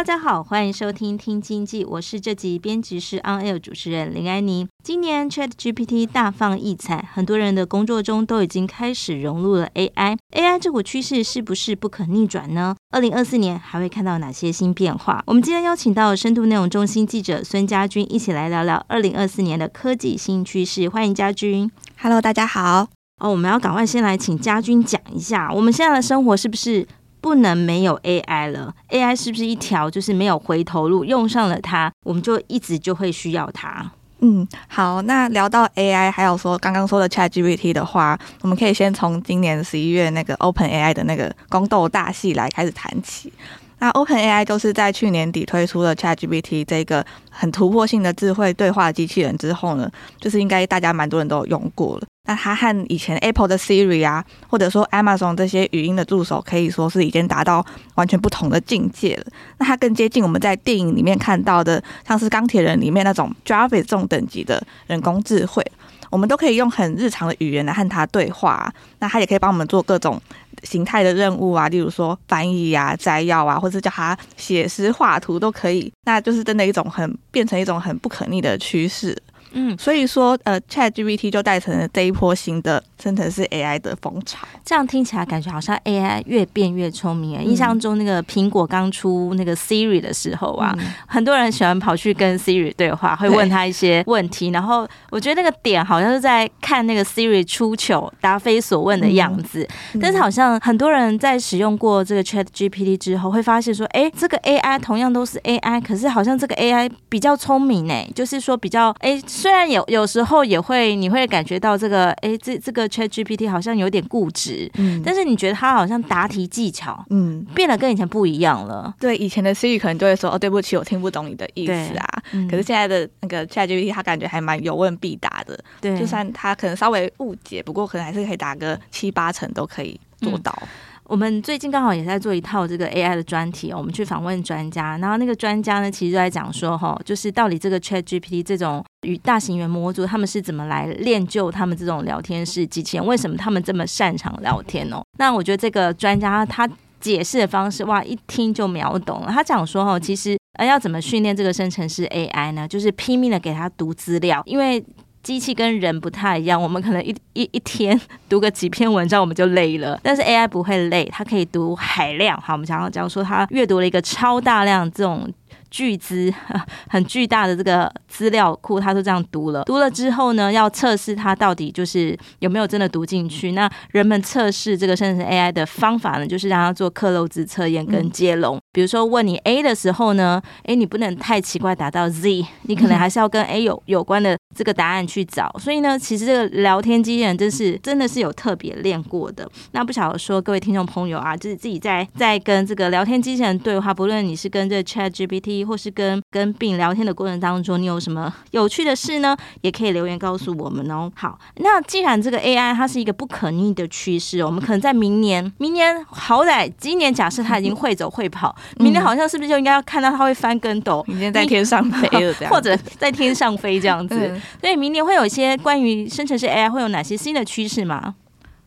[0.00, 4.66] 大家好，欢迎收听《听经济》，我是这集编辑室 On Air 主持人林安妮。
[4.82, 10.16] 今年 Chat GPT 大放异彩，很多人的工作中都已经开始融入了 AI。
[10.34, 12.74] AI 这股趋势是不是不可逆转呢？
[12.90, 15.22] 二零二四年还会看到哪些新变化？
[15.26, 20.88] 我们今天邀请到深度内容中心记者孙家军一起来聊聊二零二四年的科技新趋势。
[20.88, 21.70] 欢迎家军。
[21.98, 22.88] Hello，大家好。
[23.18, 26.88] 哦，我们要赶快先来请家军讲一下，我们现在的生活是不是？
[27.20, 31.04] 不能没有 AI 了，AI 是不是一条就是没有回头路？
[31.04, 33.90] 用上了它，我们就一直就会需要它。
[34.22, 43.32] 嗯，好，那聊到 AI，还有说刚刚说的 ChatGPT 的话，我们可以先从今年十一月那个 OpenAI 的那个宫斗大戏来开始谈起。
[43.80, 52.06] 那 OpenAI 就是在去年底推出了 ChatGPT 这个很突破性的智慧对话机器人之后呢，就是应该大家蛮多人都有用过了。
[52.28, 57.64] 那它和以前 Apple 的 Siri 啊，或者说 Amazon 这些语音的助手，可以说是已经达到
[57.94, 59.24] 完全不同的境界了。
[59.56, 65.64] 那它更接近我们在电影里面看到的，像是钢铁人里面那种 Jarvis 这种等级的人工智慧，
[66.10, 68.72] 我们都可以用很日常的语言来和它对话。
[68.98, 70.20] 那它也可以帮我们做各种
[70.62, 75.92] 形态的任务啊，例如说翻译啊、摘要啊，或者叫他写诗画图都可以。
[76.04, 79.16] 那就是真的一种很变成一种很不可逆的趋势。
[79.52, 84.46] 嗯，所以说，呃，ChatGPT 就带成了这一波新的生成式 AI 的风潮。
[84.64, 87.38] 这样听起来感觉好像 AI 越变越聪明。
[87.38, 94.50] 嗯、印象中，那个苹果刚出那个 Siri 的时候啊，嗯、很多人喜欢跑去跟 Siri 对话，会问他一些问题。
[94.50, 99.66] 然后我觉得那个点好像是在看那个 Siri 出糗、答非所问的样子。
[99.94, 109.20] 嗯、但是好像很多人在使用过这个 ChatGPT 之后，会发现说，哎，这个 AI 同样都是 AI，可是好像这个 AI 比较聪明哎，就是说比较哎。
[109.40, 118.94] 虽然有有时候也会，你会感觉到这个，哎，这这个 ChatGPT 好像有点固执，嗯，但是你觉得它好像答题技巧，嗯，变得跟以前不一样了。
[119.00, 122.22] 对，以前的 Siri 可能就会说，哦，对不起，我听不懂你的意思啊。
[122.32, 125.58] 嗯、可是现在的那个 ChatGPT，它感觉还蛮有问必答的。
[125.80, 130.54] 对，就算它可能稍微误解，不过可能还是可以答个七八成都可以做到。
[130.60, 130.68] 嗯
[131.10, 143.04] 我们最近刚好也在做一套这个 AI 的专题，我们去访问专家，然后那个专家呢，其实就在讲说，哈，就是到底这个 ChatGPT 这种与大型语言模组，他们是怎么来练就他们这种聊天式机器人？
[143.04, 145.02] 为什么他们这么擅长聊天哦？
[145.18, 149.32] 那我觉得这个专家他解释的方式，哇，一听就秒懂了。
[149.32, 152.68] 他讲说，哈，其实呃，要怎么训练这个生成式 AI 呢？
[152.68, 154.84] 就是拼命的给他读资料，因为。
[155.22, 162.40] 机器跟人不太一样，我们可能一 一一天读个几篇文章我们就累了，但是 AI 不会累，它可以读海量。
[162.40, 165.30] 好，我们想要讲说它阅读了一个超大量这种。
[165.70, 166.32] 巨资
[166.90, 169.62] 很巨大的这个资料库，他都这样读了。
[169.64, 173.52] 读了之后呢，要测试它到底就是有没有真的读进去。
[173.52, 178.56] 那人们测试这个生成 AI 的方法呢，就是让他做克漏字测验跟接龙。
[178.56, 185.54] 嗯、比如说问你 A 的时候呢，哎，你不能太奇怪答到 Z，你可能还是要跟 A 有有关的这个答案去找。
[185.58, 189.48] 所以呢，其实这个聊天机器人真是真的是有特别练过的。
[189.72, 195.59] 那不晓得说各位听众朋友啊，就是自己在在跟这个聊天机器人对话，不论你是跟这 ChatGPT。
[195.64, 199.36] 或是跟跟病聊天的过程当中，你有什么有趣的事呢？
[199.60, 201.10] 也可以留言告诉我们哦。
[201.14, 214.40] 好，那既然这个 AI 它是一个不可逆的趋势，我们可能在明年，明年好歹今年假设它已经会走会跑， 明年好像是不是就应该要看到它会翻跟斗，明天在天上飞了 这样，或者在天上飞这样子。
[214.60, 218.14] 所以明年会有一些关于生成式 AI 会有哪些新的趋势吗？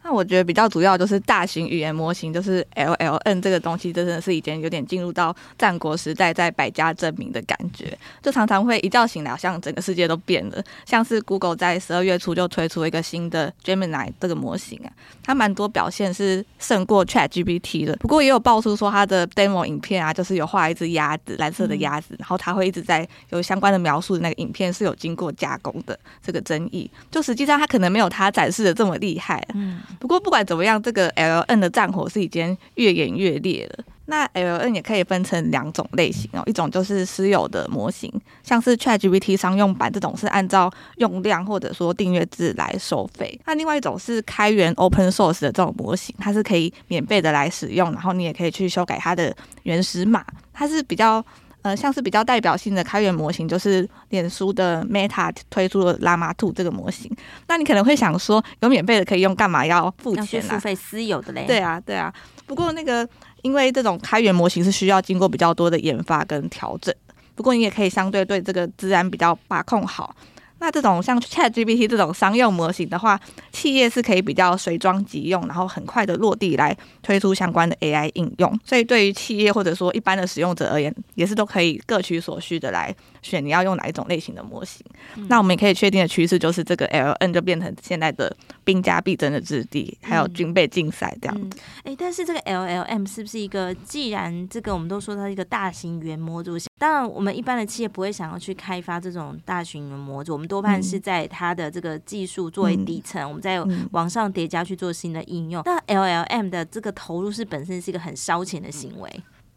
[0.03, 7.97] 那我觉得比较主要就是大型语言模型，就是 LLM 这个东西，真的是已经有点进入到战国时代，在百家争鸣的感觉。
[8.21, 10.61] 就常常会一觉醒来，好像整个世界都变了。
[10.85, 14.91] 像是 Google 在十二月初就推出了一个新的 Gemini 这个模型啊，
[15.23, 17.95] 它蛮多表现是胜过 ChatGPT 的。
[17.95, 26.91] 不过也有爆出说它的 demo 影片啊，就是有画一只鸭子，蓝色的鸭子，然后它会一直在有相关的描述的那个影片是有经过加工的这个争议。
[27.09, 29.41] 就实际上它可能没有它展示的这么厉害。
[29.53, 29.79] 嗯。
[29.99, 33.83] 不过不管怎么样，这个 LLM 的战火是已经越演越烈了。
[34.05, 38.11] 那 LLM 也可以分成两种类型哦，一种就是私有的模型，
[38.43, 43.39] 像是 ChatGPT 商用版这种是按照用量或者说订阅制来收费。
[43.45, 50.25] 那另外一种是开源 Open Source 的这种模型，它是可以免费的来使用，然后你也可以去修改它的原始码。
[50.51, 51.25] 它是比较
[51.63, 57.11] 呃像是比较代表性的开源模型，就是脸书的 Meta 推出的 Llama 2这个模型。
[57.47, 60.53] 那你可能会想说，有免费的可以用，干嘛要付钱啊？
[60.53, 61.45] 付费私有的嘞？
[61.47, 62.13] 对啊，对啊。
[62.45, 63.09] 不过那个。
[63.43, 66.95] 因为这种开源模型是需要经过比较多的研发跟调整，
[67.35, 70.15] 不过你也可以相对对这个资安比较把控好。
[70.63, 73.19] 那这种像 ChatGPT 这种商用模型的话，
[73.51, 78.57] 企业是可以比较随装即用，然后很快的落地来推出相关的 AI 应用。
[78.63, 84.81] 所以对于企业或者说一般的使用者而言，也是都可以各取所需的来选你要用哪一种类型的模型。
[85.17, 88.33] 嗯、那我们也可以确定的趋势就是，这个 LLM 就变成现在的
[88.63, 91.57] 兵家必争的之地，还有军备竞赛这样子。
[91.79, 93.73] 哎、嗯嗯，但是这个 LLM 是不是一个？
[93.83, 103.59] 既然这个我们都说它是一个大型语言模组，当然我们一般的企业不会想要去开发这种大型语言模组，我们多半是在它的这个技术作为底层，嗯、我们在
[103.89, 105.63] 往上叠加去做新的应用。
[105.65, 109.09] 那 LLM 的这个投入是本身是一个很烧钱的行为，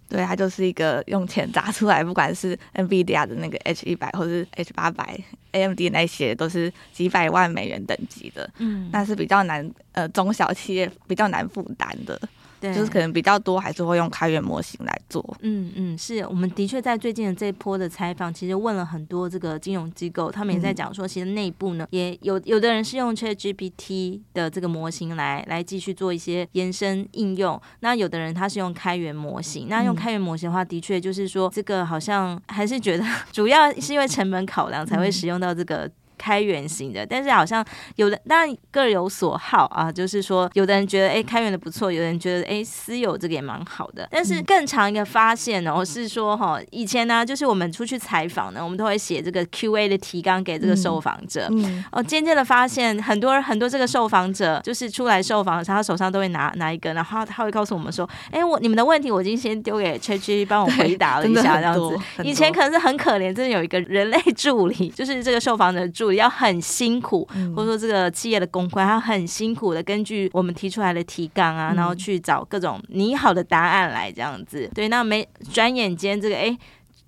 [0.09, 5.21] 对，它就是一个用钱砸出来，不管是 NVIDIA 的那个 H 一百或是 H 八百
[5.53, 12.19] ，AMD 那些都是几百万美元等级的，嗯，那是比较难，呃，中小企业比较难负担的。
[12.61, 15.37] 对，就是可能比较多，还是会用开源模型来做。
[15.41, 29.67] 嗯嗯，是我们的确在最近的这一波的采访，其实问了很多这个金融机构，他们也在讲说，其实内部呢也有有的人是用 ChatGPT 的这个模型来来继续做一些延伸应用，那有的人他是用开源模型。
[29.69, 35.91] 那用开源模型的话，的确就是说这个好像还是觉得 主要是因为成本考量才会使用到这个。
[36.19, 37.65] 开源型的，但是好像
[37.97, 44.09] 有的当然各有所好啊，就是说有的人觉得哎开源的不错，有的人觉得哎私有这个也蛮好的。
[44.11, 51.47] 但是更长一个发现哦，是说哈以前呢，就是我们出去采访呢，我们都会写这个 Q&A 的提纲给这个受访者。
[51.51, 61.99] 嗯，哦，渐渐的发现很多很多这个受访者就是出来受访的时候，他手上都会拿拿一个，然后他会告诉我们说，哎我你们的问题我已经先丢给 ChatGPT 帮我回答了一下这样子。
[62.23, 66.06] 以前可能是很可怜，真的有一个人类助理， 就是这个受访者助。
[66.12, 74.70] 要很辛苦，或者说这个企业的公关，他很辛苦的根据我们提出来的提纲啊，然后去找各种拟好的答案来这样子。
[74.75, 76.56] 对，那没转眼间这个哎，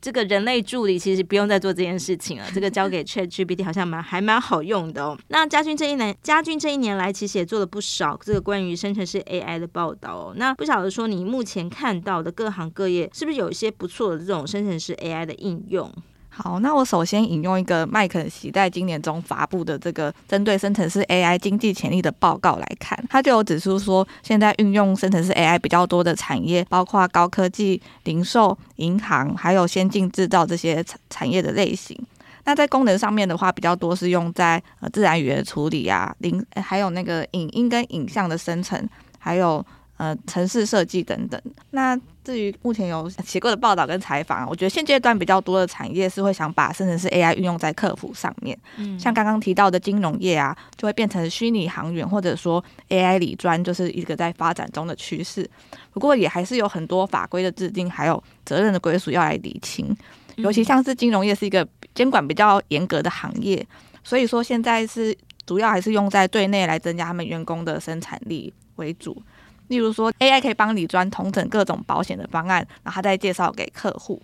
[0.01, 5.19] 这个人类助理其实不用再做这件事情了，这个交给 ChatGPT 好像蛮还蛮好用的哦。
[5.29, 10.35] 那家俊这一年，家俊这一年来其实也做了不少这个关于生成式 AI 的报道哦。
[10.37, 15.93] 那不晓得说你目前看到的各行各业是不是有一些不错的这种生成式 AI 的应用？
[16.31, 31.99] 好，那我首先引用一个麦肯锡在今年中发布的这个针对生成式 AI 经济潜力的报告来看，它就有指出说，现在运用生成式 AI 比较多的产业，包括高科技、零售、银行，还有先进制造这些产产业的类型。
[32.45, 38.89] 那在功能上面的话，比较多是用在呃自然语言处理啊，零还有那个影音跟影像的生成，
[39.19, 39.65] 还有。
[39.99, 41.43] 呃，城市设计等等。
[41.71, 41.99] 那
[42.29, 48.55] 至于目前有写过的报道跟采访，我觉得现阶段比较多的产业是会想把生成式 AI 运用在客服上面。
[48.77, 55.49] 嗯，像刚刚提到的金融业啊，就会变成虚拟行员，或者说 AI 理专，就是一个在发展中的趋势。
[55.91, 59.97] 不过也还是有很多法规的制定，还有责任的归属要来理清。
[60.37, 63.67] 尤其像是金融业是一个监管比较严格的行业，
[64.05, 65.17] 所以说现在是
[65.47, 69.23] 主要还是用在对内来增加他们员工的生产力为主。
[69.69, 74.21] 例如说，AI 可以帮理专统整各种保险的方案，然后他再介绍给客户，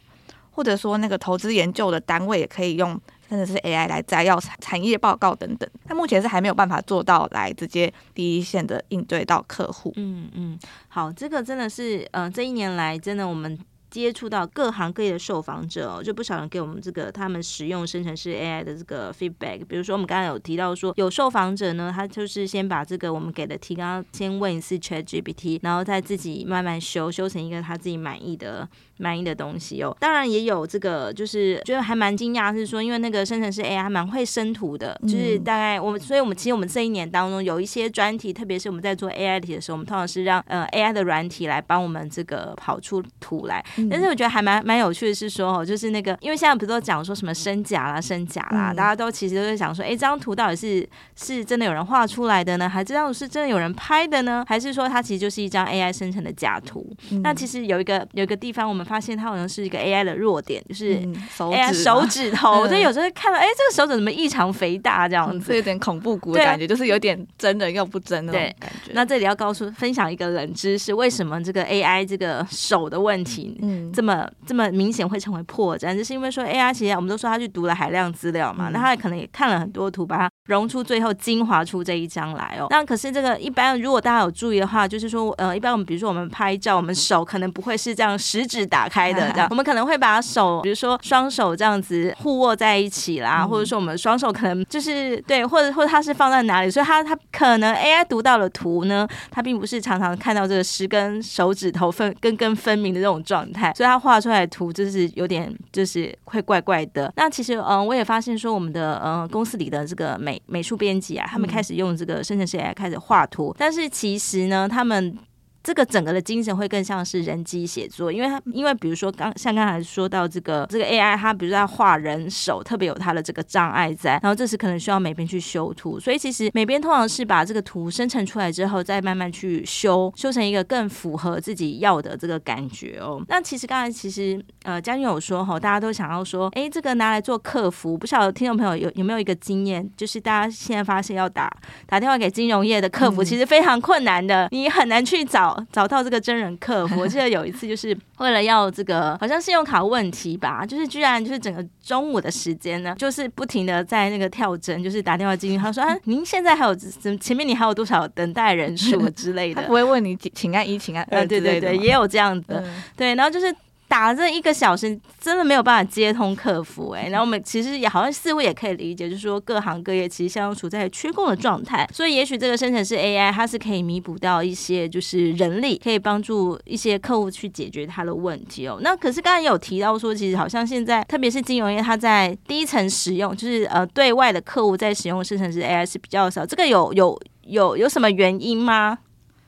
[0.50, 5.68] 或者说那个投资研究的单位也可以用，甚至是 AI 来摘要产产业报告等等。
[5.86, 9.92] 但目前是还没有办法做到来直接第一线的应对到客户。
[9.96, 10.58] 嗯嗯，
[10.88, 13.58] 好，这个真的是，嗯，这一年来真的我们。
[13.94, 19.64] 接触到各行各业的受访者哦，就不少人给我们这个他们使用生成式 AI 的这个 feedback。
[19.68, 29.96] 比如说，我们刚刚有提到说，有受访者呢，他就是先把这个我们给的提纲先问一次 ChatGPT，然后再自己慢慢修，修成一个他自己满意的满意的东西哦。
[30.00, 43.64] 当然也有这个，就是觉得还蛮惊讶，是说因为那个生成式 AI 还蛮会生图的，就是大概我们，所以我们其实我们这一年当中有一些专题，特别是我们在做 AI 题的时候，我们通常是让呃 AI 的软体来帮我们这个跑出图来。
[43.84, 54.44] 嗯、但是我觉得还蛮蛮有趣的是说哦，就是那个，因为现在不是都讲说什么真假啦、真假啦，嗯、大家都其实都在想说，哎，这张图到底是是真的有人画出来的呢，还是这张图是真的有人拍的呢？
[54.48, 56.90] 还是说它其实就是一张 AI 生成的假图？
[57.10, 60.96] 嗯、那其实有一个有一个地方，我们发现它好像是一个 AI 的弱点，就是
[61.38, 68.92] AI 手 指头，就、嗯、有时候看到，哎，这个手指怎么异常肥大这样子，嗯、有点恐怖谷的感觉，就是有点真人又不真的感觉。
[68.92, 82.66] 那这里要告诉分享一个冷知识，为什么这个 AI 这个手的问题，嗯，这么这么明显会成为破绽，就是因为说 AI 其实我们都说他去读了海量资料嘛，嗯、那他可能也看了很多图，把它融出最后精华出这一张来哦。
[82.70, 107.12] 那可是这个一般如果大家有注意的话，就是说呃，一般我们比如说我们拍照，我们手可能不会是这样食指打开的 这样，我们可能会把手，比如说双手这样子互握在一起啦，嗯、或者说我们双手可能就是对，或者或者它是放在哪里，所以它它可能 AI 读到了图呢，它并不是常常看到这个十根手指头分根根分明的这种状态，所以他画出来的图就是有点就是会怪怪的。
[107.16, 115.16] 那其实嗯，我也发现说我们的嗯公司里的这个美美术编辑啊，他们开始用这个生成式 AI 开始画图，但是其实呢，他们。
[115.64, 133.24] 这个整个的精神会更像是人机写作，因为它因为比如说刚像刚才说到这个这个 AI，它比如说它画人手，特别有它的这个障碍在，然后这时可能需要美编去修图，所以其实美编通常是把这个图生成出来之后，再慢慢去修，修成一个更符合自己要的这个感觉哦。
[133.28, 141.50] 那其实刚才其实呃嘉君有说哈，大家都想要说，哎，这个拿来做客服，不晓得听众朋友有有没有一个经验，就是大家现在发现要打
[141.86, 145.53] 打电话给金融业的客服，其实非常困难的，你很难去找。
[145.72, 163.54] 找到这个真人客服， 我记得有一次就是为了要这个好像信用卡问题吧，就是居然就是整个中午的时间呢，就是不停的在那个跳针，就是打电话进去，他说啊，您现在还有前面你还有多少等待人数之类的，他不会问你请按一，请按二，对对对，也有这样子，嗯、对，然后就是。
[163.86, 178.78] 打了这一个小时真的没有办法接通客服哎、欸，然后我们其实也好像似乎也可以理解，就是说各行各业其实相当处在缺工的状态，所以也许这个生成式 AI 它是可以弥补到一些就是人力，可以帮助一些客户去解决他的问题哦。
[178.80, 188.98] 那可是刚才有提到说，其实好像现在特别是金融业，它在第一层使用，就是呃对外的客户在使用生成式 AI 是比较少，这个有有有有什么原因吗？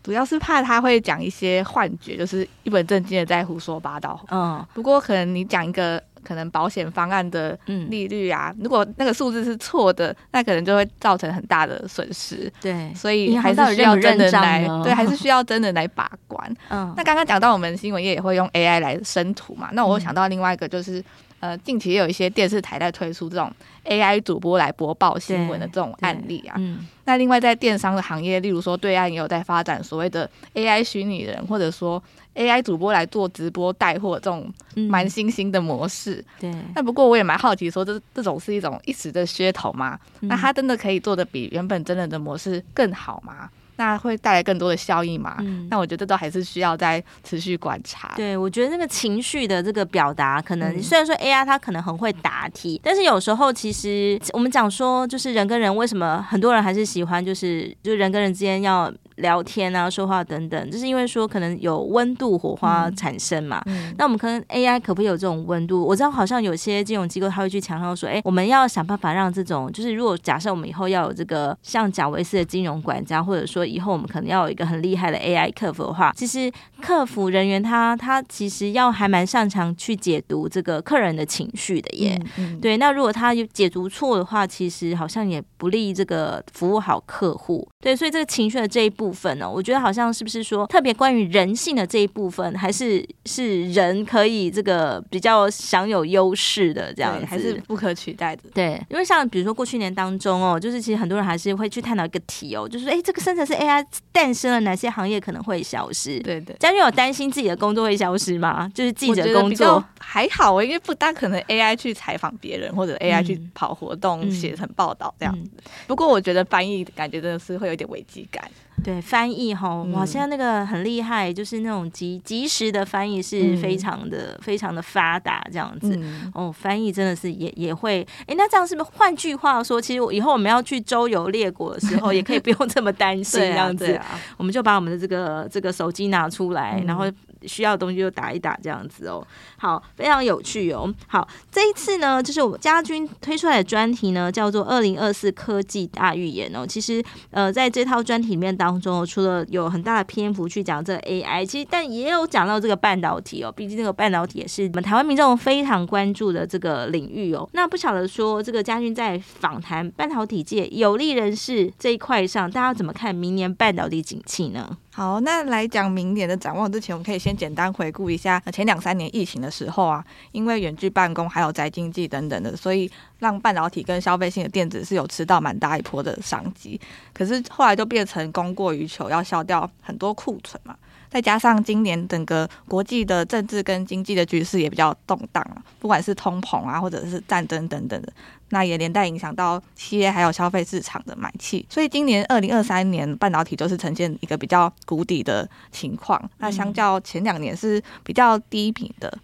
[0.07, 4.25] 主要是怕他会讲一些幻觉，就是一本正经的在胡说八道。
[4.31, 7.59] 嗯，不过可能你讲一个可能保险方案的
[7.89, 12.49] 利率啊，嗯、如果那个数字是错的，那可能就会造成很大的损失。
[12.61, 16.49] 对，所以还是需要真的来，对，还是需要真的来把关。
[16.71, 21.03] 嗯，那刚刚讲到我们新闻业也会用 AI 来生图嘛，那我想到另外一个就是。
[21.41, 23.53] 呃，近期也有一些电视台在推出这种
[23.85, 26.55] AI 主播来播报新闻的这种案例啊。
[26.59, 32.03] 嗯，那另外在电商的行业，例如说对岸也有在发展所谓的 AI 虚拟人，或者说
[32.35, 34.53] AI 主播来做直播带货这种
[34.89, 36.25] 蛮新兴的模式。
[36.41, 36.53] 对。
[36.75, 39.99] 那不过我也蛮好奇，说这这种是一种一时的噱头吗？
[40.21, 43.49] 那它真的可以做的比原本真人的模式更好吗？
[43.77, 45.37] 那会带来更多的效益嘛？
[45.41, 48.13] 嗯，那我觉得都还是需要再持续观察。
[48.17, 58.93] 对，我觉得那个情绪的这个表达，可能、嗯、虽然说 AI 它可能很会答题，但是有时候其实我们讲说，就是人跟人为什么很多人还是喜欢，就是就是人跟人之间要。
[59.17, 63.63] 聊天啊，说话等等，就是因为说可能有温度火花产生嘛。
[63.65, 65.83] 嗯嗯、那我们可能 AI 可不可以有这种温度？
[65.83, 82.21] 我知道好像有些金融机构他会去强调说，哎，我们要想办法让这种，就是如果假设我们以后要有这个像贾维斯的金融管家，或者说以后我们可能要有一个很厉害的 AI 客服的话，其实客服人员他他其实要还蛮擅长去解读这个客人的情绪的耶。
[82.37, 87.67] 嗯嗯、对，那如果他有解读错的话，其实好像也不利这个服务好客户。
[87.81, 98.43] 对，所以这个情绪的这一部分呢，我觉得好像是不是说特别关于人性的这一部分，还是是人可以这个比较享有优势的这样子，还是不可取代的？
[98.53, 106.21] 对，因为像比如说过去年当中哦，就是其实很多人还是会去探讨一个题哦，就是哎，这个生成式 AI 诞生了哪些行业可能会消失？
[106.23, 108.69] 对对，嘉君有担心自己的工作会消失吗？
[108.75, 115.41] 就是记者工作还好，因为不大可能 AI 去采访别人，或者 AI 去跑活动、写成报道这样子。
[115.45, 117.77] 嗯嗯、不过我觉得翻译感觉真的是会有。
[117.77, 118.43] 有点危机感。
[118.85, 125.97] 对，翻译哈，哇，现在那个很厉害，就是那种即即时的翻译是非常的、嗯、非常的发达，这样子。
[125.97, 133.95] 嗯、哦，翻译真的是也也会，哎，那这样是不是换句话说，其实我以后我们要去周游列国的时候，也可以不用这么担心，这样子。
[133.95, 137.05] 啊啊、我们就把我们的这个这个手机拿出来，嗯、然后
[137.43, 139.27] 需要的东西就打一打这样子哦。
[139.57, 140.93] 好，非常有趣哦。
[141.07, 146.67] 好，这一次呢，就是我们家军推出来的专题呢，叫做《二零二四科技大预言》哦。
[146.67, 153.53] 其实呃，在这套专题里面当中，除了有很大的篇幅去讲这 AI，其实但也有讲到这个半导体哦。
[153.53, 157.49] 毕竟这个半导体也是我们台湾民众非常关注的这个领域哦。
[157.53, 164.77] 那不晓得说这个嘉俊在访谈半导体界有利人士这一块上，大家怎么看明年半导体景气呢？
[164.97, 176.81] 好，那来讲明年的展望之前，我们可以先简单回顾一下前两三年疫情的时候啊，因为远距办公还有宅经济等等的，所以让半导体跟消费性的电子是有吃到蛮大一波的商机。
[177.13, 180.75] 可是后来就变成供过于求，要消掉很多库存嘛。
[181.17, 188.13] 再加上今年整个国际的政治跟经济的局势也比较动荡啊，不管是通膨啊，或者是战争等等的，
[188.51, 191.65] 那也连带影响到企业还有消费市场的买气。
[191.71, 196.23] 所以今年二零二三年半导体就是呈现一个比较谷底的情况。
[196.37, 199.19] 那相较前两年是比较低迷的，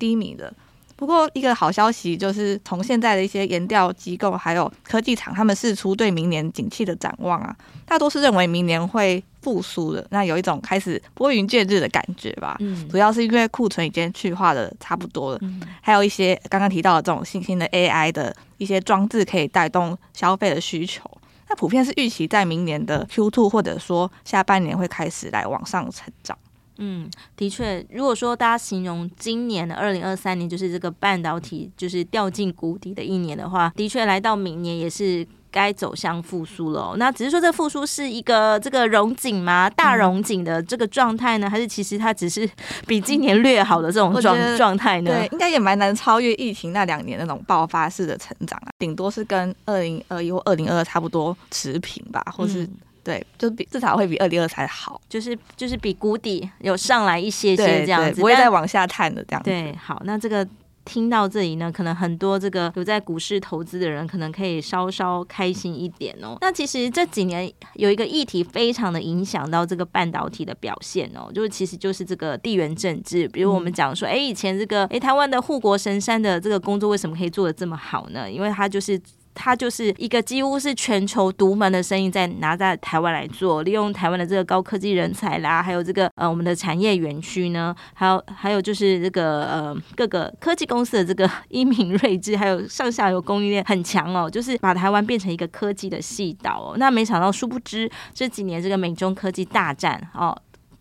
[0.00, 0.52] 低迷的。
[0.96, 10.06] 不过一个好消息就是，从现在的一些研调机构还有科技厂，他们释出对明年景气的展望啊，大多是认为明年会复苏的。
[10.10, 12.56] 那有一种开始拨云见日的感觉吧。
[12.60, 21.02] 嗯，主要是因为库存已经去化的差不多了，嗯，还有一些刚刚提到的这种新兴的 AI 的一些装置可以带动消费的需求。
[21.48, 26.36] 那普遍是预期在明年的 Q2 或者说下半年会开始来往上成长。
[26.78, 36.94] 嗯，的确，如果说大家形容今年的二零二三年就是这个半导体就是掉进谷底的一年的话，的确来到明年也是该走向复苏了哦。
[36.98, 39.70] 那只是说这复苏是一个这个荣景吗？
[39.70, 42.48] 大荣景的这个状态呢，还是其实它只是
[42.86, 45.10] 比今年略好的这种状状态呢？
[45.10, 52.68] 对，应该也蛮难超越疫情那两年那种爆发式的成长啊，顶多是跟二零二一或二零二二差不多持平吧，或是。
[53.06, 59.48] 嗯对，就比至少会比二零二三好，就是就是比谷底有上来一些些这样子，不会再往下探的这样子。
[59.48, 60.44] 对，好，那这个
[60.84, 66.36] 听到这里呢，可能很多这个有在股市投资的人，可能可以稍稍开心一点哦。
[66.40, 73.28] 那其实这几年有一个议题非常的影响到这个半导体的表现哦，就是其实就是这个地缘政治。
[73.28, 78.30] 比如我们讲说，哎、嗯，以前这个哎台湾的护国神山的这个工作为什么可以做的这么好呢？
[78.30, 79.00] 因为它就是。
[79.36, 96.76] 它就是一个几乎是全球独门的生意，在拿在台湾来做，利用台湾的这个高科技人才啦，还有这个呃我们的产业园区呢，还有还有就是这个呃各个科技公司的这个 英明睿智，还有上下游供应链很强哦，就是把台湾变成一个科技的系岛哦。
[96.78, 100.36] 那没想到，殊不知这几年这个美中科技大战哦。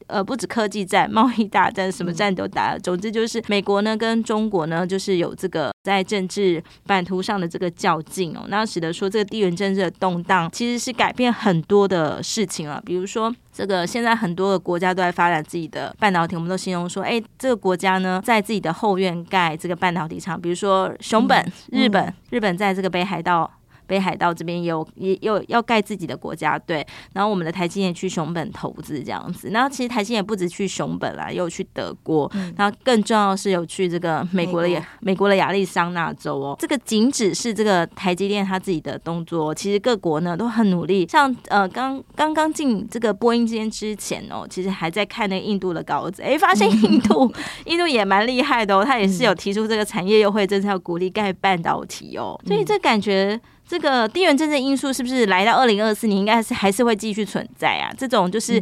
[0.07, 2.79] 呃，不止科技战、贸易大战，什么战都打了。
[2.79, 12.81] 总之就是美国呢跟中国呢，就是有这个在政治版图上的这个较劲哦，那使得说这个地缘政治的动荡，其实是改变很多的事情啊。
[12.85, 23.49] 比如说，这个现在很多的国家都在发展自己的半导体，我们都形容说，哎，这个国家呢在自己的后院盖这个半导体厂，比如说熊本、日本，日本在这个北海道。
[23.87, 36.55] 北海道这边也有也有要盖自己的国家队，然后我们的台积电去熊本投资这样子，然后其实台积电也不止去熊本啦，也有去德国，嗯、然后更重要的是有去这个美国的美国，美国的亚利桑那州哦。
[36.59, 41.07] 这个仅只是这个台积电他自己的动作，其实各国呢都很努力。
[41.07, 47.31] 像呃刚刚刚进这个播音间之前哦，其实还在看那个印度的稿子，哎，发现印度
[47.65, 53.39] 印度也蛮厉害的哦，他也是有提出这个产业优惠政策，要鼓励盖半导体哦，所以这感觉。
[53.67, 57.91] 这个地缘政治因素是不是来到二零二四年，应该是还是会继续存在啊？
[57.97, 58.61] 这种就是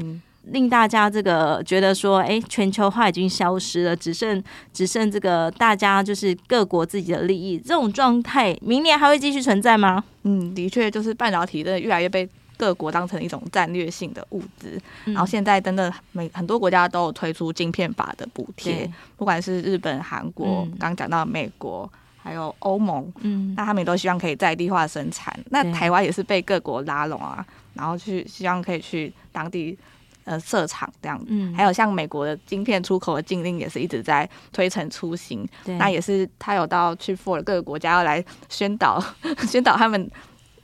[0.51, 4.41] 令大家这个觉得说，哎，全球化已经消失了，只剩
[4.73, 10.03] 只剩这个大家就是各国自己的利益，这种状态，明年还会继续存在吗？
[10.23, 21.91] 嗯，的确，就是半导体的越来越被各国当成一种战略性的物资，然后现在真的每很多国家都有推出晶片法的补贴，不管是日本、韩国，刚讲到美国。
[22.23, 25.37] 还有欧盟，嗯，那他们也都希望可以在地化生产。
[25.49, 29.77] 那台湾也是被各国拉拢啊，然后去希望可以去当地
[30.23, 31.21] 呃设厂这样。
[31.27, 35.45] 嗯，还有像美国的晶片出口的禁令也是一直在推陈出新。
[35.65, 39.03] 对，那也是他有到去 for 各个国家要来宣导
[39.45, 40.09] 宣导他们。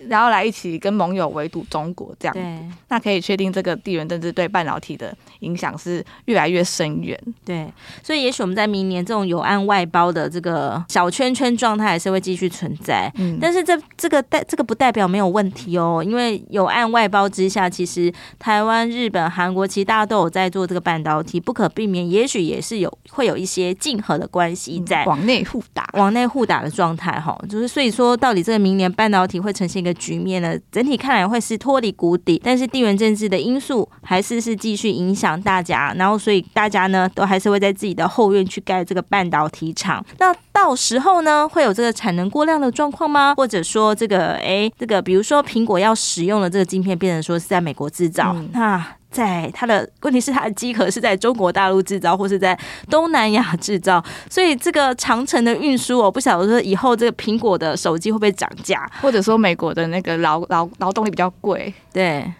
[0.08, 7.20] 然后来一起跟盟友围堵中国这样子，那可以确定这个地缘政治对半导体的影响是越来越深远。
[7.44, 7.72] 对，
[8.04, 13.12] 所以也许我们在明年这种有案外包的这个小圈圈状态还是会继续存在。
[13.16, 27.38] 嗯，但是这这个代这个不代表没有问题哦，因为有案外包之下，其实台湾、日本、韩国其实大家都有在做这个半导体，不可避免，也许也是有会有一些竞合的关系在、嗯、往内互打、往内互打的状态哈。
[27.50, 40.06] 就是所以说，到底这个明年半导体会呈现一个个局面呢，整体看来会是脱离谷底，但是地缘政治的因素还是是继续影响大家，然后所以大家呢都还是会在自己的后院去盖这个半导体厂。
[40.20, 43.34] 那到时候呢会有这个产能过量的状况吗？
[43.36, 48.86] 或者说这个哎这个比如说苹果要使用的这个晶片变成说是在美国制造，嗯、那。
[49.12, 52.58] 在它的问题是，它的机壳是在中国大陆制造，或是在
[52.90, 62.32] 东南亚制造，所以这个长城的运输，我不晓得说以后这个苹果的手机会不会涨价，或者说美国的那个劳劳劳动力比较贵，对，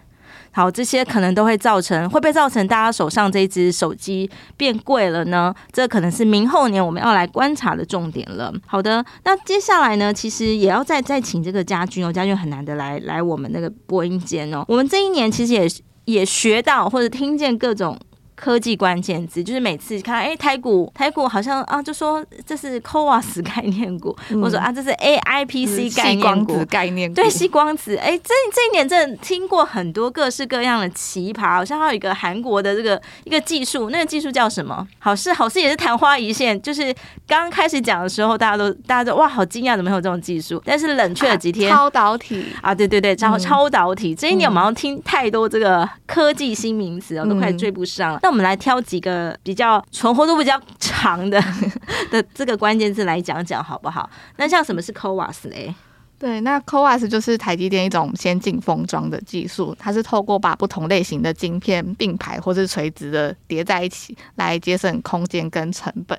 [0.52, 5.52] 好，这些可能都会造成，会不会造成大家手上这一支手机变贵了呢？
[5.72, 8.52] 这可能是明后年我们要来观察的重点了。
[8.64, 15.82] 好的，那接下来呢，其实也要再再请这个家军哦，家军很难得来来我们那个播音间哦，我们这一年其实也是。
[16.04, 17.98] 也学到或者听见各种。
[18.40, 27.96] 科技关键字就是每次看，哎，台股台股好像啊，就说这是 CoWoS 概念股，嗯、或者说啊，这是 AIPC 概念股，概念股对，吸光子。
[27.96, 34.88] 哎，这这一年真的听过很多各式各样的奇葩，好像还有一个韩国的这个一个技术，那个技术叫什么？
[34.98, 36.84] 好事好事也是昙花一现，就是
[37.28, 40.62] 刚刚开始讲的时候，大家都大家都哇，好惊讶，怎么会有这种技术？
[40.64, 44.14] 但是冷却了几天，啊、超导体啊，对对对，超、嗯、超导体。
[44.14, 48.20] 这一年我们要听太多这个科技新名词哦，都快追不上了。
[48.22, 51.42] 嗯我们来挑几个比较存活度比较长的
[52.12, 54.08] 的这个关键字来讲讲好不好？
[54.36, 55.74] 那像什么是 CoWoS 嘞？
[56.16, 66.16] 对，那 CoWoS 就是台积电一种先进封装的技术，它是透过把不同类型的晶片并排或是垂直的叠在一起，来节省空间跟成本，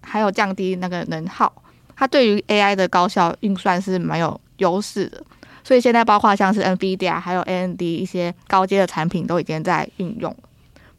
[0.00, 1.52] 还有降低那个能耗。
[1.94, 5.22] 它对于 AI 的高效运算是蛮有优势的，
[5.62, 10.34] 所以现在包括像是 NVIDIA 还有 AMD 一些高阶的产品都已经在运用。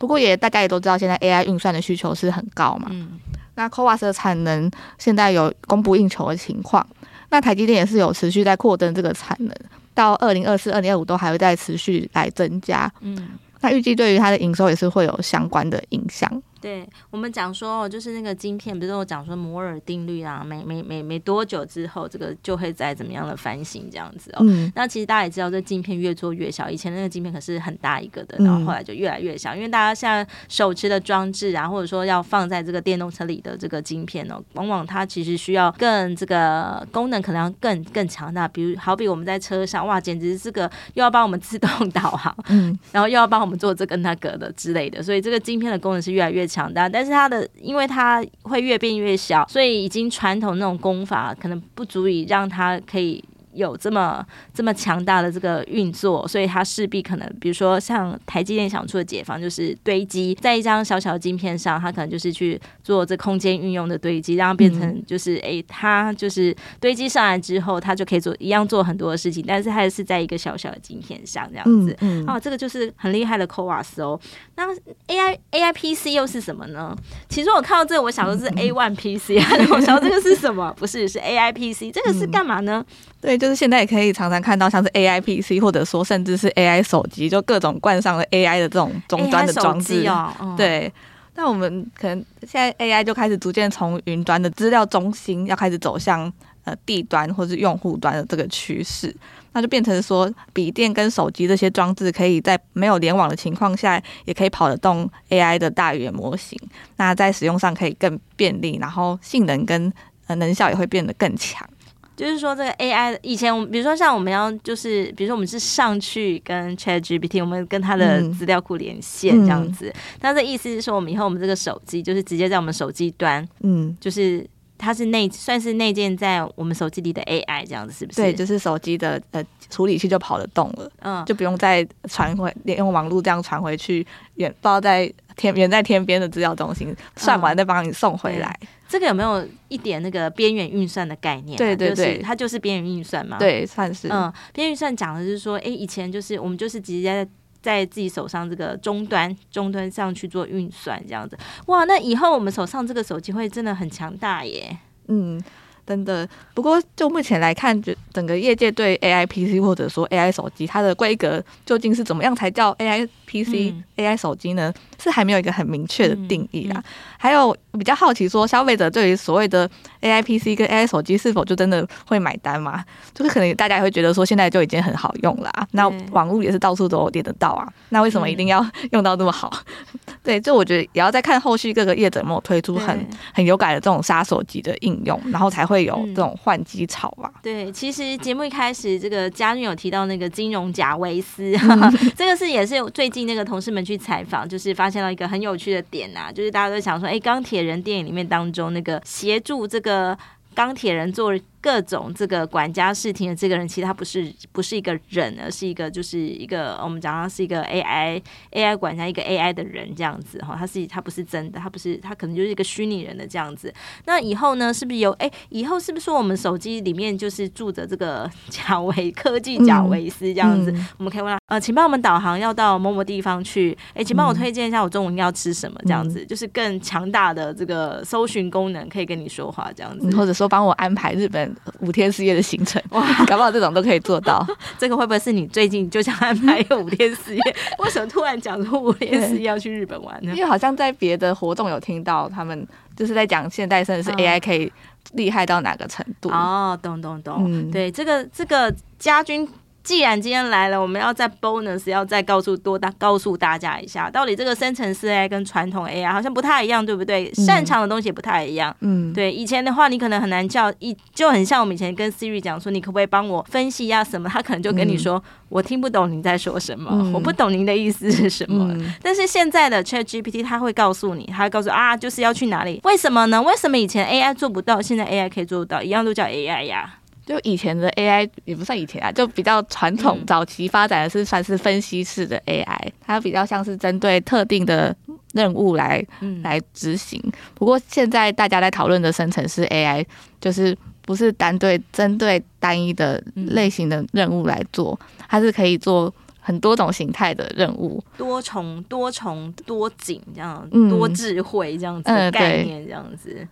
[0.04, 2.90] 不过也大家也都知道，现在 AI 运算的需求是很高嘛。
[2.92, 3.18] 嗯。
[3.56, 6.86] 那 CoWAS 的产能现在有供不应求的情况，
[7.30, 9.56] 那台积电也是有持续在扩增这个产能，
[9.94, 12.92] 到二零二四、二零二五都还会再持续来增加。
[13.00, 13.30] 嗯。
[13.62, 16.30] 那预计对于它的营收也是会有相关的影响。
[16.64, 24.38] 对我们讲说哦，就是那个晶片，不是我讲说摩尔定律啊，没没没没多久之后，这个就会再怎么样的翻新这样子哦。
[24.48, 24.72] 嗯。
[24.74, 53.24] 那其实大家也知道，这晶片越做越小，以前那个晶片可是很大一个的，然后后来就越来越小，因为大家现在手持的装置啊，或者说要放在这个电动车里的这个晶片哦，往往它其实需要更这个功能可能要更更强大，比如好比我们在车上，哇，简直是这个又要帮我们自动 导航，嗯，然后又要帮我们做这个那个的之类的，所以这个晶片的功能是越来越强大，但是它的，因为它会越变越小，所以已经传统那种功法可能不足以让它可以。
[53.54, 71.92] 有这么这么强大的这个运作，所以它势必可能，比如说像台积电想出的解放，就是堆积在一张小小的晶片上，它可能就是去做这空间运用的堆积，让它变成就是哎、嗯，它就是堆积上来之后，它就可以做一样做很多的事情，但是它是在一个小小的晶片上这样子。
[71.94, 74.20] 哦、嗯嗯啊，这个就是很厉害的 CoWoS 哦。
[74.56, 74.74] 那
[75.08, 76.96] AI AI PC 又是什么呢？
[77.30, 79.38] 其实我看到这个，我想说是 A One PC，
[79.72, 80.74] 我想说这个是什么？
[80.78, 82.84] 不是，是 AI PC，这个是干嘛呢？
[82.88, 83.43] 嗯、对。
[83.44, 90.56] 就是现在也可以常常看到像是 A I P C，或者说甚至是 A I 手机，就各种冠上了 A I 的这种终端的装置哦。
[90.56, 90.90] 对，
[91.36, 96.32] 那我们可能现在 A I 就开始逐渐从云端的资料中心，要开始走向
[96.64, 99.14] 呃地端或是用户端的这个趋势，
[99.52, 106.58] 那就变成说笔电跟手机这些装置可以在没有联网的情况下，也可以跑得动 A I 的大语言模型。
[106.96, 109.92] 那在使用上可以更便利，然后性能跟
[110.28, 111.68] 呃能效也会变得更强。
[112.16, 119.92] 就是说，这个 AI 以前我们比如说像我们要就是，比如说我们是上去跟 ChatGPT，我们跟它的资料库连线这样子。
[120.22, 124.46] 那、嗯、这意思是说，我们以后我们这个手机就是直接在我们手机端，嗯，就是
[124.78, 128.22] 它是内算是内建在我们手机里的 AI 这样子，是不是？
[128.22, 138.56] 对，就是手机的呃处理器就跑得动了，嗯，就不用再传回用网络这样传回去，远不知道在天远在天边的资料中心算完再帮你送回来。
[138.62, 141.58] 嗯这个有没有一点那个边缘运算的概念、啊？
[141.58, 143.40] 对对对，就是、它就是边缘运算嘛。
[143.40, 144.08] 对，算是。
[144.08, 151.36] 嗯，边缘运算讲的是说，哎，以前就是我们就是直接在在自己手上这个终端终端上去做运算这样子。
[151.66, 154.78] 哇，那以后我们手上这个手机会真的很强大耶。
[155.08, 155.44] 嗯。
[155.86, 164.74] 真的，不过就目前来看，就整个业界对 AI PC 或者说 AI 手机，它的规格究竟是怎么样才叫 AI PC、嗯、AI 手机呢？
[164.98, 166.76] 是还没有一个很明确的定义啦。
[166.78, 166.84] 嗯嗯、
[167.18, 169.70] 还有比较好奇说，消费者对于所谓的
[170.02, 172.86] AI PC 跟 AI 手机是否就真的会买单吗？
[173.14, 179.52] 就是可能大家也会觉得说，现在就已经很好用了，那网络也是到处都点得到啊，那为什么一定要用到那么好？
[180.24, 187.32] 对，就我觉得也要再看后续各个业者有没有推出很很有感的这种杀手级的应用，然后才会有这种换机潮吧。
[187.42, 191.52] 对，其实节目一开始，这个嘉俊有提到那个金融贾维斯，
[192.16, 200.18] 这个是也是最近那个同事们去采访，就是发现了一个很有趣的点呐、啊，就是大家都想说，哎，钢铁人电影里面当中那个协助这个
[200.54, 201.34] 钢铁人做。
[201.64, 208.22] 各种这个管家视听的这个人，其实他不是不是一个人，而是一个就是一个我们讲他是一个 AI
[208.52, 213.74] AI 管家，一个 AI 的人这样子哈，他是他不是真的，他不是他可能就是一个虚拟人的这样子。
[214.04, 215.32] 那以后呢，是不是有哎？
[215.48, 220.70] 以后是不是说我们手机里面就是住着这个 贾维科技贾维斯这样子？
[220.70, 231.53] 嗯嗯、我们可以问他呃，请帮我们导航要到某某地方去，哎，请帮我推荐一下我中午要吃什么这样子，嗯、就是更强大的这个搜寻功能，可以跟你说话这样子，或者说帮我安排日本。
[231.80, 234.46] 五天四夜的行程，哇，搞不好这种都可以做到。
[234.78, 237.42] 这个会不会是你最近就想安排一个五天四夜？
[237.80, 240.32] 为什么突然讲说五天四夜要去日本玩呢？
[240.34, 244.72] 因为好像在别的活动有听到他们就是在讲现代甚至是 AI 可以
[245.14, 246.30] 厉害到哪个程度。
[246.30, 247.46] 哦，懂懂懂。
[247.48, 249.48] 嗯、对，这个这个家军。
[249.84, 257.30] 既然今天来了，我们要再 bonus，要再告诉多大告诉大家一下，到底这个生成式 AI 跟传统 AI 好像不太一样，对不对？
[257.38, 258.74] 嗯、擅长的东西也不太一样。
[258.80, 259.30] 嗯，对。
[259.30, 264.30] 以前的话，你可能很难叫一，就很像我们以前跟 Siri 讲说，你可不可以帮我分析一下什么？
[264.30, 268.70] 他可能就跟你说，嗯、我听不懂你在说什么，嗯、我不懂您的意思是什么。
[268.72, 272.80] 嗯、但是现在的 ChatGPT 他会告诉你，他会告诉啊，就是要去哪里？
[272.86, 273.42] 为什么呢？
[273.42, 275.84] 为什么以前 AI 做不到，现在 AI 可以做得到？
[275.84, 277.00] 一样都叫 AI 呀。
[277.26, 284.96] 就以前的 AI 也不算以前啊，就比较传统，早期发展的是算是分析式的 AI，它比较像是针对特定的
[285.34, 286.06] 任务来
[286.42, 287.22] 来执行。
[287.54, 290.06] 不过现在大家在讨论的生成式 AI，
[290.42, 303.36] 就是不是单对针对单一的类型的任务来做，它是可以做很多种形态的任务，多重多重多景这样，多智慧这样子的概念这样子。
[303.40, 303.48] 嗯，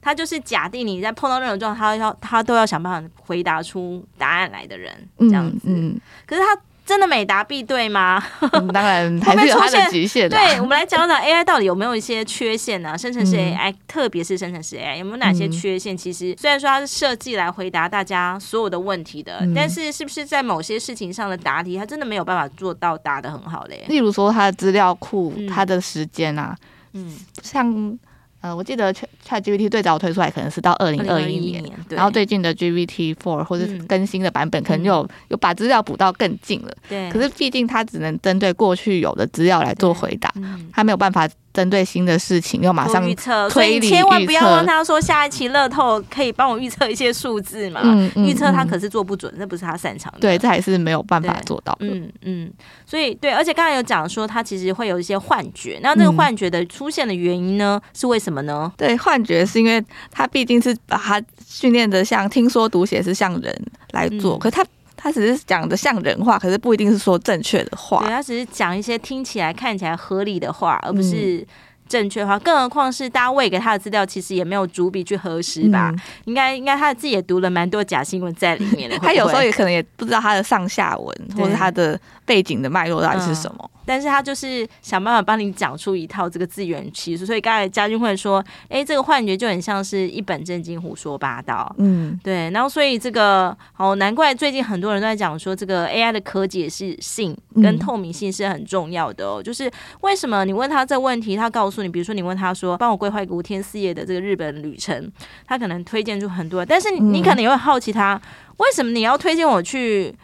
[0.00, 5.60] 他就是假定你在碰到任何状况，他要他都要想办法回答出答案来的人，这样子。
[5.64, 8.20] 嗯，嗯，可是他真的每答必对吗？
[8.52, 10.36] 嗯、当然还是有他的 极限的。
[10.36, 12.98] 对，我们来讲讲 AI 到底有没有一些缺陷呢？
[12.98, 15.96] 生成式 AI，、嗯、特别是生成式 AI 有没有哪些缺陷？
[15.96, 23.84] 其实虽然说它是设计来回答大家所有的问题的，嗯、但是是不是在某些事情上的答题，它真的没有办法做到答的很好嘞？
[23.88, 26.56] 例如说它的资料库，它的时间啊，
[26.94, 27.98] 嗯，像。
[28.42, 36.74] 呃，我记得 ChatGPT 最早推出来可能是到二零二一年，然后最近的 GPT Four 或者更新的版本，可能有、嗯、有把资料补到更近了。
[36.88, 40.28] 对，可是毕竟它只能针对过去有的资料来做回答，
[40.72, 41.28] 它、嗯、没有办法。
[41.52, 47.80] 针对新的事情，又马上预测，所以千万不要问他说下一期乐透可以帮我预测一些数字嘛？
[47.84, 50.20] 嗯嗯、预测他可是做不准，那不是他擅长的。
[50.20, 51.86] 对，这还是没有办法做到的。
[51.86, 52.52] 嗯嗯，
[52.86, 58.72] 所以对，而且刚才有讲说他其实会有一些幻觉，那那个幻觉的出现的原因呢，嗯、是为什么呢？
[58.76, 63.54] 对，幻觉是因为他毕竟是把他训练的像听说读写是像人
[63.92, 64.64] 来做，嗯、可是他。
[65.02, 67.98] 他只是讲的像人话，可是不一定是说正确的话。
[67.98, 71.44] 对，他只是讲一些听起来、看起来合理的话，而不是
[71.88, 72.38] 正确的话。
[72.38, 75.90] 更何况是大家喂给他的资料，其实也没有逐笔去核实吧？
[75.92, 78.96] 嗯、应该应该他自己也读了蛮多假新闻在里面的。
[79.02, 83.58] 他有时候也可能也不知道他的上下文，或者他的背景的脉络到底是什么。
[83.64, 92.50] 嗯但是他就是想办法帮你讲出一套这个自圆其说，所以刚才嘉俊会说，哎、欸，这个幻觉就很像是一本正经胡说八道，嗯，对。
[92.50, 99.42] 然后所以这个哦难怪最近很多人都在讲说，这个 AI 的可解释性跟透明性是很重要的哦。
[99.42, 99.70] 嗯、就是
[100.02, 105.10] 为什么你问他这个问题，他告诉你，比如说你问他说，帮我规划一个五天四夜的这个日本旅程，
[105.46, 108.20] 他可能推荐出很多，但是你可能也会好奇他
[108.58, 110.14] 为什么你要推荐我去。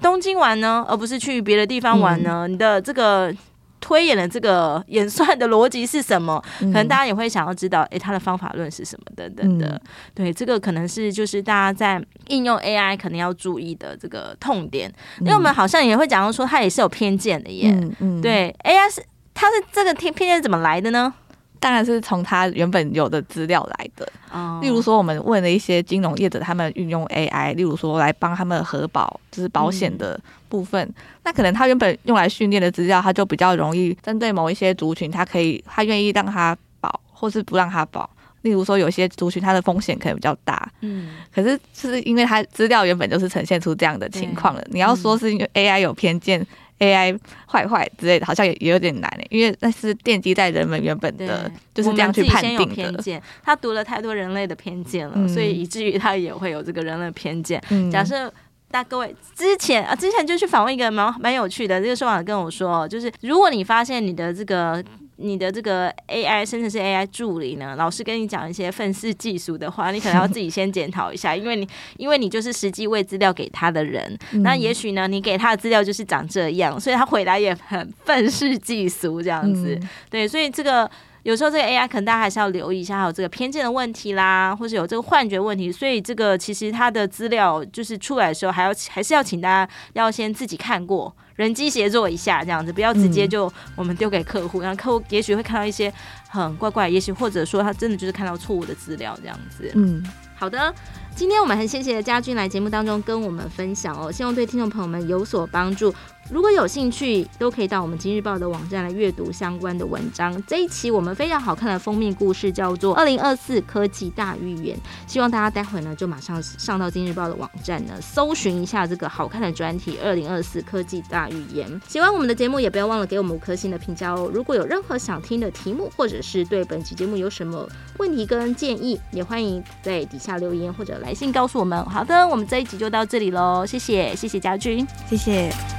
[0.00, 2.46] 东京玩呢，而不是去别的地方玩呢？
[2.46, 3.34] 嗯、你的这个
[3.80, 6.42] 推演的这个演算的逻辑是什么？
[6.60, 9.68] 嗯、可能大家也会想要知道，诶、欸，他的方法论是什么等等的。
[9.68, 9.80] 嗯、
[10.14, 14.88] 对，这个可能是就是大家在应用 AI 可能要注意的这个痛点，
[15.20, 17.72] 嗯、因为我们好像也会讲到说，它也是有偏见的耶。
[18.20, 21.14] 对，AI 是它是这个偏偏见怎么来的呢？
[21.60, 24.10] 当然是从他原本有的资料来的。
[24.30, 24.62] Oh.
[24.62, 30.86] 例如说，我们问了一些金融业者，他们运用 AI，例如说来帮他们核保，就是保险的部分。
[30.86, 30.94] 嗯、
[31.24, 38.08] 那可能他原本用来训练的资料，他就比较容易针对某一些族群，他可以，他愿意让他保，或是不让他保。
[38.42, 40.70] 例如说，有些族群它的风险可能比较大。
[40.82, 41.16] 嗯。
[41.34, 44.62] 可是是因为他资料原本就是呈现出这样的情况了。
[44.70, 46.46] 你要说是因为 AI 有偏见。
[46.78, 52.66] AI 坏坏之类的，好像也也有点难诶，因为那是奠基在人们原本的就是这样去判定的。
[52.66, 57.62] 偏见，他读了太多人类的偏见了，嗯、所以以至于他也会有这个人类偏见。
[57.70, 58.32] 嗯、假设
[58.70, 64.82] 大各位之前啊，之前就去访问一个蛮蛮有趣的，这个受访者跟我说，就是如果你发现你的这个
[65.18, 79.78] 你的这个 AI 甚至是 AI 助理呢，老师跟你讲一些愤世嫉俗的话，你可能要自己先检讨一下， 因为你因为你就是实际喂资料给他的人，那也许呢，你给他的资料就是长这样，所以他回答也很愤世嫉俗这样子，
[80.08, 80.90] 对，所以这个。
[81.28, 95.92] 有时候这个 AI 可能大家还是要留意一下，还有这个偏见的问题啦，或是有这个幻觉问题，所以这个其实它的资料就是出来的时候，还要还是要请大家要先自己看过，人机协作一下这样子，不要直接就我们丢给客户，然后客户也许会看到一些
[96.30, 99.70] 很怪怪，也许或者说他真的就是看到错误的资料这样子。
[99.74, 100.02] 嗯，
[100.34, 100.74] 好的。
[101.18, 105.92] 今天我们很谢谢家军来节目当中跟我们分享哦，希望对听众朋友们有所帮助。
[106.30, 110.40] 如果有兴趣，都可以到我们今日报的网站来阅读相关的文章。
[110.46, 114.76] 这一期我们非常好看的封面故事叫做《二零二四科技大预言》，
[115.06, 121.68] 希望大家待会呢就马上上到今日报的网站呢，搜寻一下这个好看的专题《二零二四科技大预言》。
[121.88, 124.30] 喜欢我们的节目，也不要忘了给我们五颗星的评价哦。
[124.32, 131.82] 如果有任何想听的题目，或者是对本期节目有什么问题跟建议，也欢迎在底下留言或者来来信告诉我们。
[131.86, 135.77] 好的，我们这一集就到这里喽，谢谢，谢谢家军，谢谢。